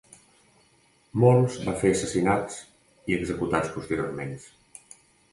[1.23, 2.55] Molts va fer assassinats
[3.11, 4.33] i executats posteriorment.